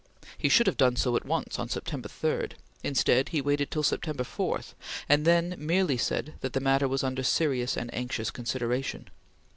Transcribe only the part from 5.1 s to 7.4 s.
then merely said that the matter was under